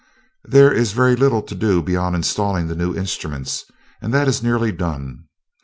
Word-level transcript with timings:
"There 0.43 0.73
is 0.73 0.93
very 0.93 1.15
little 1.15 1.43
to 1.43 1.53
do 1.53 1.83
beyond 1.83 2.15
installing 2.15 2.65
the 2.67 2.75
new 2.75 2.95
instruments; 2.97 3.65
and 4.01 4.11
that 4.15 4.27
is 4.27 4.41
nearly 4.41 4.71
done. 4.71 5.25